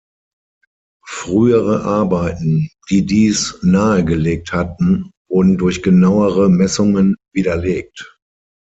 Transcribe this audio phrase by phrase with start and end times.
[1.05, 8.17] Frühere Arbeiten, die dies nahegelegt hatten, wurden durch genauere Messungen widerlegt.